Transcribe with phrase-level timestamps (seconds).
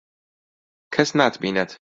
[0.93, 1.71] کەس ناتبینێت.